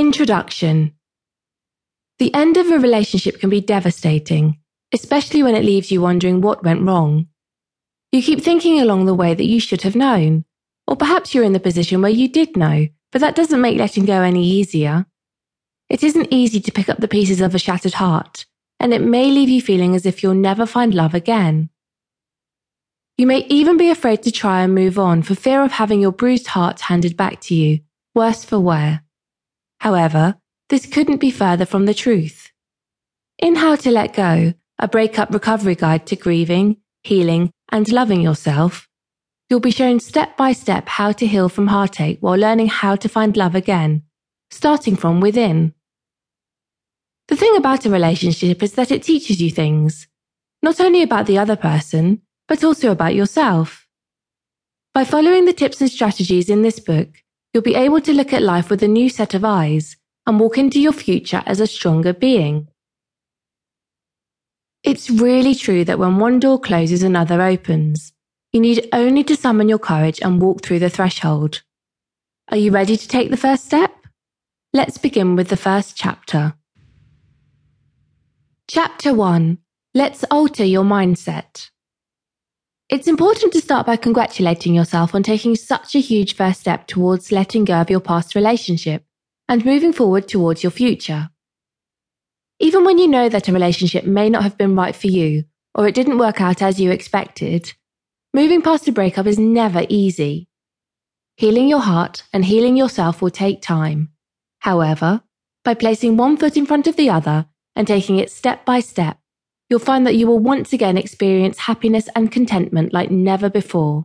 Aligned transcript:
Introduction 0.00 0.94
The 2.18 2.32
end 2.32 2.56
of 2.56 2.70
a 2.70 2.78
relationship 2.78 3.38
can 3.38 3.50
be 3.50 3.60
devastating, 3.60 4.58
especially 4.94 5.42
when 5.42 5.54
it 5.54 5.62
leaves 5.62 5.92
you 5.92 6.00
wondering 6.00 6.40
what 6.40 6.64
went 6.64 6.80
wrong. 6.80 7.26
You 8.10 8.22
keep 8.22 8.40
thinking 8.40 8.80
along 8.80 9.04
the 9.04 9.12
way 9.12 9.34
that 9.34 9.44
you 9.44 9.60
should 9.60 9.82
have 9.82 9.94
known, 9.94 10.46
or 10.86 10.96
perhaps 10.96 11.34
you're 11.34 11.44
in 11.44 11.52
the 11.52 11.60
position 11.60 12.00
where 12.00 12.10
you 12.10 12.28
did 12.28 12.56
know, 12.56 12.86
but 13.12 13.20
that 13.20 13.34
doesn't 13.34 13.60
make 13.60 13.76
letting 13.76 14.06
go 14.06 14.22
any 14.22 14.42
easier. 14.42 15.04
It 15.90 16.02
isn't 16.02 16.32
easy 16.32 16.60
to 16.62 16.72
pick 16.72 16.88
up 16.88 17.00
the 17.00 17.06
pieces 17.06 17.42
of 17.42 17.54
a 17.54 17.58
shattered 17.58 17.92
heart, 17.92 18.46
and 18.78 18.94
it 18.94 19.02
may 19.02 19.30
leave 19.30 19.50
you 19.50 19.60
feeling 19.60 19.94
as 19.94 20.06
if 20.06 20.22
you'll 20.22 20.32
never 20.32 20.64
find 20.64 20.94
love 20.94 21.12
again. 21.12 21.68
You 23.18 23.26
may 23.26 23.44
even 23.50 23.76
be 23.76 23.90
afraid 23.90 24.22
to 24.22 24.32
try 24.32 24.62
and 24.62 24.74
move 24.74 24.98
on 24.98 25.20
for 25.20 25.34
fear 25.34 25.62
of 25.62 25.72
having 25.72 26.00
your 26.00 26.12
bruised 26.12 26.46
heart 26.46 26.80
handed 26.80 27.18
back 27.18 27.42
to 27.42 27.54
you, 27.54 27.80
worse 28.14 28.46
for 28.46 28.58
wear. 28.58 29.02
However, 29.80 30.36
this 30.68 30.86
couldn't 30.86 31.20
be 31.20 31.30
further 31.30 31.66
from 31.66 31.86
the 31.86 31.94
truth. 31.94 32.50
In 33.38 33.56
How 33.56 33.76
to 33.76 33.90
Let 33.90 34.14
Go, 34.14 34.52
a 34.78 34.88
breakup 34.88 35.30
recovery 35.32 35.74
guide 35.74 36.06
to 36.06 36.16
grieving, 36.16 36.76
healing, 37.02 37.50
and 37.70 37.90
loving 37.90 38.20
yourself, 38.20 38.86
you'll 39.48 39.60
be 39.60 39.70
shown 39.70 39.98
step 39.98 40.36
by 40.36 40.52
step 40.52 40.86
how 40.86 41.12
to 41.12 41.26
heal 41.26 41.48
from 41.48 41.68
heartache 41.68 42.18
while 42.20 42.38
learning 42.38 42.68
how 42.68 42.94
to 42.96 43.08
find 43.08 43.36
love 43.36 43.54
again, 43.54 44.02
starting 44.50 44.96
from 44.96 45.20
within. 45.20 45.72
The 47.28 47.36
thing 47.36 47.56
about 47.56 47.86
a 47.86 47.90
relationship 47.90 48.62
is 48.62 48.74
that 48.74 48.90
it 48.90 49.02
teaches 49.02 49.40
you 49.40 49.50
things, 49.50 50.08
not 50.62 50.78
only 50.80 51.02
about 51.02 51.26
the 51.26 51.38
other 51.38 51.56
person, 51.56 52.20
but 52.48 52.62
also 52.62 52.92
about 52.92 53.14
yourself. 53.14 53.86
By 54.92 55.04
following 55.04 55.46
the 55.46 55.52
tips 55.54 55.80
and 55.80 55.90
strategies 55.90 56.50
in 56.50 56.62
this 56.62 56.80
book, 56.80 57.08
you'll 57.52 57.62
be 57.62 57.74
able 57.74 58.00
to 58.00 58.12
look 58.12 58.32
at 58.32 58.42
life 58.42 58.70
with 58.70 58.82
a 58.82 58.88
new 58.88 59.08
set 59.08 59.34
of 59.34 59.44
eyes 59.44 59.96
and 60.26 60.38
walk 60.38 60.58
into 60.58 60.80
your 60.80 60.92
future 60.92 61.42
as 61.46 61.60
a 61.60 61.66
stronger 61.66 62.12
being. 62.12 62.68
It's 64.82 65.10
really 65.10 65.54
true 65.54 65.84
that 65.84 65.98
when 65.98 66.18
one 66.18 66.38
door 66.38 66.58
closes, 66.58 67.02
another 67.02 67.42
opens. 67.42 68.12
You 68.52 68.60
need 68.60 68.88
only 68.92 69.22
to 69.24 69.36
summon 69.36 69.68
your 69.68 69.78
courage 69.78 70.20
and 70.22 70.40
walk 70.40 70.62
through 70.62 70.78
the 70.78 70.90
threshold. 70.90 71.62
Are 72.48 72.56
you 72.56 72.70
ready 72.70 72.96
to 72.96 73.08
take 73.08 73.30
the 73.30 73.36
first 73.36 73.64
step? 73.64 73.94
Let's 74.72 74.98
begin 74.98 75.36
with 75.36 75.48
the 75.48 75.56
first 75.56 75.96
chapter. 75.96 76.54
Chapter 78.68 79.12
1 79.12 79.58
Let's 79.94 80.24
alter 80.30 80.64
your 80.64 80.84
mindset. 80.84 81.70
It's 82.90 83.06
important 83.06 83.52
to 83.52 83.60
start 83.60 83.86
by 83.86 83.94
congratulating 83.94 84.74
yourself 84.74 85.14
on 85.14 85.22
taking 85.22 85.54
such 85.54 85.94
a 85.94 86.00
huge 86.00 86.34
first 86.34 86.58
step 86.58 86.88
towards 86.88 87.30
letting 87.30 87.64
go 87.64 87.74
of 87.74 87.88
your 87.88 88.00
past 88.00 88.34
relationship 88.34 89.04
and 89.48 89.64
moving 89.64 89.92
forward 89.92 90.26
towards 90.26 90.64
your 90.64 90.72
future. 90.72 91.30
Even 92.58 92.84
when 92.84 92.98
you 92.98 93.06
know 93.06 93.28
that 93.28 93.46
a 93.46 93.52
relationship 93.52 94.04
may 94.04 94.28
not 94.28 94.42
have 94.42 94.58
been 94.58 94.74
right 94.74 94.96
for 94.96 95.06
you 95.06 95.44
or 95.72 95.86
it 95.86 95.94
didn't 95.94 96.18
work 96.18 96.40
out 96.40 96.62
as 96.62 96.80
you 96.80 96.90
expected, 96.90 97.74
moving 98.34 98.60
past 98.60 98.88
a 98.88 98.92
breakup 98.92 99.28
is 99.28 99.38
never 99.38 99.86
easy. 99.88 100.48
Healing 101.36 101.68
your 101.68 101.82
heart 101.82 102.24
and 102.32 102.44
healing 102.44 102.76
yourself 102.76 103.22
will 103.22 103.30
take 103.30 103.62
time. 103.62 104.08
However, 104.58 105.22
by 105.64 105.74
placing 105.74 106.16
one 106.16 106.36
foot 106.36 106.56
in 106.56 106.66
front 106.66 106.88
of 106.88 106.96
the 106.96 107.08
other 107.08 107.46
and 107.76 107.86
taking 107.86 108.18
it 108.18 108.32
step 108.32 108.64
by 108.64 108.80
step, 108.80 109.19
you'll 109.70 109.78
find 109.78 110.06
that 110.06 110.16
you 110.16 110.26
will 110.26 110.40
once 110.40 110.72
again 110.72 110.98
experience 110.98 111.60
happiness 111.60 112.08
and 112.16 112.32
contentment 112.32 112.92
like 112.92 113.10
never 113.10 113.48
before. 113.48 114.04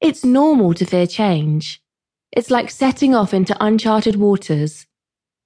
It's 0.00 0.24
normal 0.24 0.72
to 0.74 0.86
fear 0.86 1.06
change. 1.06 1.82
It's 2.32 2.50
like 2.50 2.70
setting 2.70 3.14
off 3.14 3.34
into 3.34 3.56
uncharted 3.62 4.16
waters. 4.16 4.86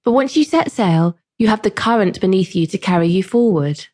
But 0.05 0.11
once 0.11 0.37
you 0.37 0.43
set 0.43 0.71
sail, 0.71 1.17
you 1.39 1.47
have 1.47 1.63
the 1.63 1.71
current 1.71 2.21
beneath 2.21 2.55
you 2.55 2.67
to 2.67 2.77
carry 2.77 3.07
you 3.07 3.23
forward. 3.23 3.87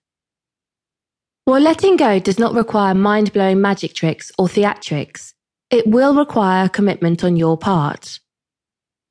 While 1.45 1.61
letting 1.61 1.95
go 1.95 2.19
does 2.19 2.37
not 2.37 2.53
require 2.53 2.93
mind 2.93 3.33
blowing 3.33 3.61
magic 3.61 3.93
tricks 3.93 4.31
or 4.37 4.47
theatrics, 4.47 5.33
it 5.71 5.87
will 5.87 6.13
require 6.13 6.69
commitment 6.69 7.23
on 7.23 7.37
your 7.37 7.57
part. 7.57 8.19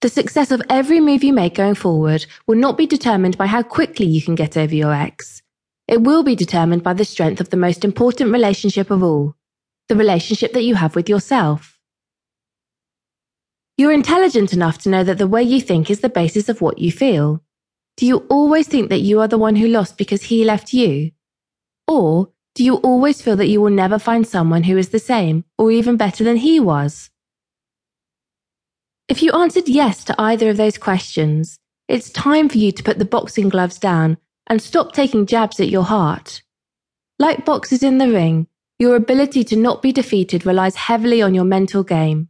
The 0.02 0.10
success 0.10 0.50
of 0.50 0.62
every 0.68 1.00
move 1.00 1.24
you 1.24 1.32
make 1.32 1.54
going 1.54 1.74
forward 1.74 2.26
will 2.46 2.56
not 2.56 2.78
be 2.78 2.86
determined 2.86 3.36
by 3.36 3.46
how 3.46 3.62
quickly 3.62 4.06
you 4.06 4.22
can 4.22 4.34
get 4.34 4.56
over 4.56 4.74
your 4.74 4.92
ex. 4.92 5.42
It 5.90 6.02
will 6.02 6.22
be 6.22 6.36
determined 6.36 6.84
by 6.84 6.92
the 6.92 7.04
strength 7.04 7.40
of 7.40 7.50
the 7.50 7.56
most 7.56 7.84
important 7.84 8.30
relationship 8.30 8.92
of 8.92 9.02
all, 9.02 9.34
the 9.88 9.96
relationship 9.96 10.52
that 10.52 10.62
you 10.62 10.76
have 10.76 10.94
with 10.94 11.08
yourself. 11.08 11.80
You're 13.76 13.90
intelligent 13.90 14.52
enough 14.52 14.78
to 14.82 14.88
know 14.88 15.02
that 15.02 15.18
the 15.18 15.26
way 15.26 15.42
you 15.42 15.60
think 15.60 15.90
is 15.90 15.98
the 15.98 16.08
basis 16.08 16.48
of 16.48 16.60
what 16.60 16.78
you 16.78 16.92
feel. 16.92 17.42
Do 17.96 18.06
you 18.06 18.18
always 18.28 18.68
think 18.68 18.88
that 18.88 19.00
you 19.00 19.20
are 19.20 19.26
the 19.26 19.36
one 19.36 19.56
who 19.56 19.66
lost 19.66 19.98
because 19.98 20.22
he 20.22 20.44
left 20.44 20.72
you? 20.72 21.10
Or 21.88 22.28
do 22.54 22.62
you 22.62 22.76
always 22.76 23.20
feel 23.20 23.34
that 23.34 23.48
you 23.48 23.60
will 23.60 23.70
never 23.70 23.98
find 23.98 24.24
someone 24.24 24.62
who 24.62 24.78
is 24.78 24.90
the 24.90 25.00
same 25.00 25.44
or 25.58 25.72
even 25.72 25.96
better 25.96 26.22
than 26.22 26.36
he 26.36 26.60
was? 26.60 27.10
If 29.08 29.24
you 29.24 29.32
answered 29.32 29.68
yes 29.68 30.04
to 30.04 30.14
either 30.20 30.50
of 30.50 30.56
those 30.56 30.78
questions, 30.78 31.58
it's 31.88 32.10
time 32.10 32.48
for 32.48 32.58
you 32.58 32.70
to 32.70 32.82
put 32.84 33.00
the 33.00 33.04
boxing 33.04 33.48
gloves 33.48 33.80
down 33.80 34.18
and 34.50 34.60
stop 34.60 34.92
taking 34.92 35.24
jabs 35.26 35.60
at 35.60 35.68
your 35.68 35.84
heart. 35.84 36.42
Like 37.20 37.46
boxers 37.46 37.84
in 37.84 37.98
the 37.98 38.10
ring, 38.10 38.48
your 38.80 38.96
ability 38.96 39.44
to 39.44 39.56
not 39.56 39.80
be 39.80 39.92
defeated 39.92 40.44
relies 40.44 40.74
heavily 40.74 41.22
on 41.22 41.34
your 41.34 41.44
mental 41.44 41.84
game. 41.84 42.28